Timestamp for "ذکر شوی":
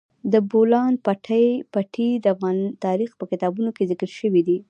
3.91-4.41